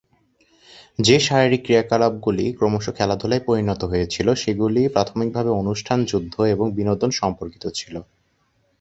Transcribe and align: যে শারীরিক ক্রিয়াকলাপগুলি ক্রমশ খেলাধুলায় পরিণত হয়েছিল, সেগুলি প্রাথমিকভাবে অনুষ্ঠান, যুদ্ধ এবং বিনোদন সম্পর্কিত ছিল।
যে 0.99 1.15
শারীরিক 1.19 1.61
ক্রিয়াকলাপগুলি 1.63 2.45
ক্রমশ 2.53 2.85
খেলাধুলায় 2.89 3.43
পরিণত 3.45 3.81
হয়েছিল, 3.83 4.27
সেগুলি 4.33 4.81
প্রাথমিকভাবে 4.87 5.51
অনুষ্ঠান, 5.53 5.99
যুদ্ধ 6.05 6.35
এবং 6.53 6.65
বিনোদন 6.71 7.09
সম্পর্কিত 7.11 7.63
ছিল। 7.69 7.95